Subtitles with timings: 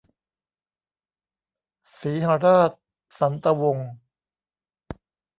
[1.99, 2.71] สีหราช
[3.19, 3.89] สันตะวงศ์